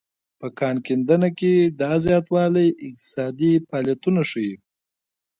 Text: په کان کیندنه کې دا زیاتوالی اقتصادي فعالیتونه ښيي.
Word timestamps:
په 0.39 0.47
کان 0.59 0.75
کیندنه 0.85 1.29
کې 1.39 1.53
دا 1.81 1.93
زیاتوالی 2.05 2.67
اقتصادي 2.85 3.51
فعالیتونه 3.69 4.21
ښيي. 4.29 4.53